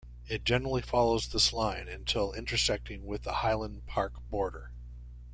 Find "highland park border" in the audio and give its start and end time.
3.33-4.71